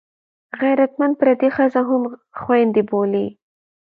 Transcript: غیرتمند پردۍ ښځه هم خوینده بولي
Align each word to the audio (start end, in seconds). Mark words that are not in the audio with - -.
غیرتمند 0.61 1.13
پردۍ 1.19 1.49
ښځه 1.57 1.81
هم 1.89 2.03
خوینده 2.39 2.81
بولي 2.89 3.27